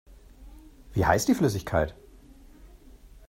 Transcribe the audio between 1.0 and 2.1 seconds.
heißt die Flüssigkeit?